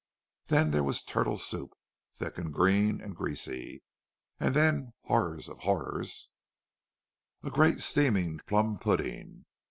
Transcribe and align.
Then 0.47 0.71
there 0.71 0.83
was 0.83 1.03
a 1.03 1.05
turtle 1.05 1.37
soup, 1.37 1.75
thick 2.15 2.39
and 2.39 2.51
green 2.51 2.99
and 3.01 3.15
greasy; 3.15 3.83
and 4.39 4.55
then—horror 4.55 5.35
of 5.47 5.59
horrors—a 5.59 7.51
great 7.51 7.81
steaming 7.81 8.39
plum 8.47 8.79
pudding. 8.79 9.45